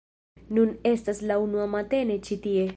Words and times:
Nun 0.57 0.71
estas 0.93 1.21
la 1.31 1.39
unua 1.45 1.69
matene 1.77 2.21
ĉi 2.29 2.43
tie 2.47 2.69